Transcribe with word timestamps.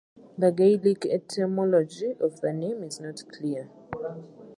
The 0.35 0.51
Gaelic 0.51 1.05
etymology 1.05 2.15
of 2.19 2.41
the 2.41 2.51
name 2.53 2.81
is 2.81 2.99
not 2.99 3.21
clear. 3.31 3.69